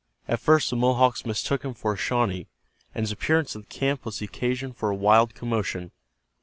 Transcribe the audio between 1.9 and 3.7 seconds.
a Shawnee, and his appearance in the